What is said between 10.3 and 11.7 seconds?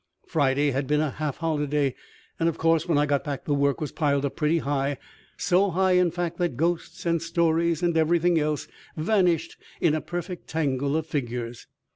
tangle of figures.